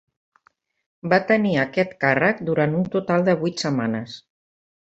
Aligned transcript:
Va 1.11 1.19
tenir 1.33 1.51
aquest 1.65 1.93
càrrec 2.05 2.43
durant 2.49 2.75
un 2.83 2.91
total 2.99 3.29
de 3.31 3.39
vuit 3.45 3.65
setmanes. 3.67 4.21